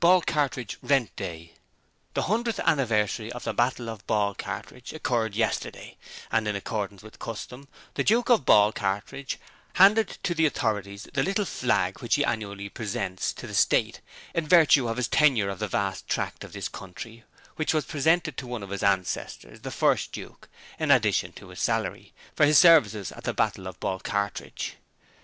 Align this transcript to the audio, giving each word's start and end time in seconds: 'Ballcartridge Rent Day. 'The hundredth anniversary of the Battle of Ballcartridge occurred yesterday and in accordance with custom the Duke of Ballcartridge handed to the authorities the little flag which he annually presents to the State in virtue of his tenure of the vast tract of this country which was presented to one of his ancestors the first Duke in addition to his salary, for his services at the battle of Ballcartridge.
'Ballcartridge 0.00 0.78
Rent 0.82 1.14
Day. 1.14 1.52
'The 2.14 2.22
hundredth 2.22 2.58
anniversary 2.64 3.30
of 3.30 3.44
the 3.44 3.54
Battle 3.54 3.88
of 3.88 4.04
Ballcartridge 4.08 4.92
occurred 4.92 5.36
yesterday 5.36 5.96
and 6.32 6.48
in 6.48 6.56
accordance 6.56 7.04
with 7.04 7.20
custom 7.20 7.68
the 7.94 8.02
Duke 8.02 8.28
of 8.28 8.44
Ballcartridge 8.44 9.36
handed 9.74 10.18
to 10.24 10.34
the 10.34 10.44
authorities 10.44 11.06
the 11.14 11.22
little 11.22 11.44
flag 11.44 12.00
which 12.00 12.16
he 12.16 12.24
annually 12.24 12.68
presents 12.68 13.32
to 13.34 13.46
the 13.46 13.54
State 13.54 14.00
in 14.34 14.48
virtue 14.48 14.88
of 14.88 14.96
his 14.96 15.06
tenure 15.06 15.50
of 15.50 15.60
the 15.60 15.68
vast 15.68 16.08
tract 16.08 16.42
of 16.42 16.52
this 16.52 16.68
country 16.68 17.22
which 17.54 17.72
was 17.72 17.84
presented 17.84 18.36
to 18.36 18.46
one 18.48 18.64
of 18.64 18.70
his 18.70 18.82
ancestors 18.82 19.60
the 19.60 19.70
first 19.70 20.10
Duke 20.10 20.48
in 20.80 20.90
addition 20.90 21.30
to 21.34 21.50
his 21.50 21.60
salary, 21.60 22.12
for 22.34 22.44
his 22.44 22.58
services 22.58 23.12
at 23.12 23.22
the 23.22 23.32
battle 23.32 23.68
of 23.68 23.78
Ballcartridge. 23.78 24.72